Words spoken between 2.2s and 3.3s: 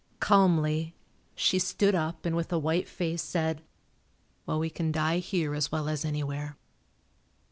and with a white face